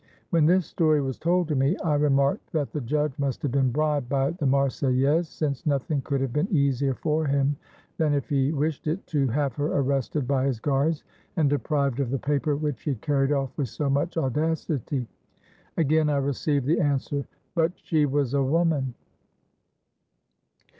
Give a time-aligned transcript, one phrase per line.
[0.31, 3.69] When this story was told to me, I remarked that the judge must have been
[3.69, 7.55] bribed by the Marseillaise, since nothing could have been easier for him
[7.99, 11.03] than, if he wished it, to have her arrested by his guards,
[11.37, 15.05] and deprived of the paper which she had carried off with so much audacity.
[15.77, 18.95] Again I received the answer: 'But she was a woman!'"